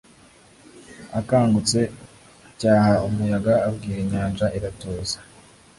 [1.19, 1.79] akangutse
[2.49, 5.17] acyaha umuyaga abwira inyanja iratuza